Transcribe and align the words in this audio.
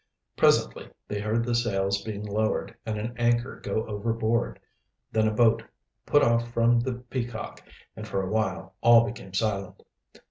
Presently 0.35 0.89
they 1.07 1.19
heard 1.19 1.45
the 1.45 1.53
sails 1.53 2.01
being 2.03 2.25
lowered 2.25 2.75
and 2.87 2.97
an 2.97 3.15
anchor 3.17 3.57
go 3.59 3.85
overboard. 3.85 4.59
Then 5.11 5.27
a 5.27 5.31
boat 5.31 5.61
put 6.07 6.23
off 6.23 6.51
from 6.51 6.79
the 6.79 6.93
Peacock, 6.95 7.61
and 7.95 8.07
for 8.07 8.23
a 8.23 8.29
while 8.31 8.73
all 8.81 9.05
became 9.05 9.35
silent. 9.35 9.83